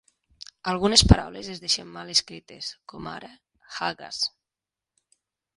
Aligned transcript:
Algunes 0.71 1.03
paraules 1.11 1.51
es 1.55 1.61
deixen 1.65 1.91
mal 1.99 2.11
escrites, 2.15 2.71
com 2.95 3.11
ara 3.13 3.31
"haggas". 3.91 4.23